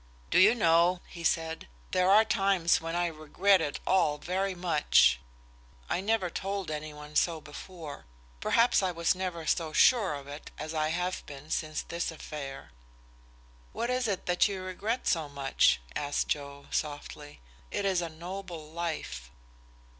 [0.31, 5.19] "Do you know," he said, "there are times when I regret it all very much?
[5.91, 8.05] I never told any one so before
[8.39, 12.71] perhaps I was never so sure of it as I have been since this affair."
[13.73, 17.39] "What is it that you regret so much?" asked Joe, softly.
[17.69, 19.29] "It is a noble life."